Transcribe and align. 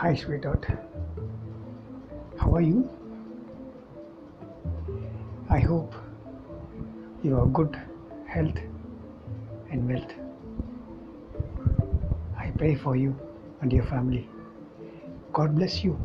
Hi, 0.00 0.14
sweetheart. 0.14 0.64
How 2.38 2.54
are 2.54 2.62
you? 2.62 2.88
I 5.50 5.58
hope 5.58 5.94
you 7.22 7.34
have 7.36 7.52
good 7.52 7.78
health 8.26 8.56
and 9.70 9.86
wealth. 9.86 10.14
I 12.38 12.50
pray 12.52 12.76
for 12.76 12.96
you 12.96 13.14
and 13.60 13.70
your 13.70 13.84
family. 13.84 14.26
God 15.34 15.54
bless 15.54 15.84
you. 15.84 16.00